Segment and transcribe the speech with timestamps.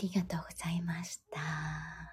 [0.00, 2.09] ありがとうございました。